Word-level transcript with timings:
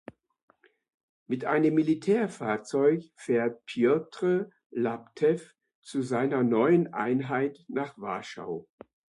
Mit 1.27 1.45
einem 1.45 1.75
Militärzug 1.75 3.03
fährt 3.15 3.63
Pjotr 3.67 4.49
Laptew 4.71 5.37
zu 5.83 6.01
seiner 6.01 6.41
neuen 6.41 6.91
Einheit 6.91 7.63
nach 7.67 7.99
Warschau. 7.99 8.67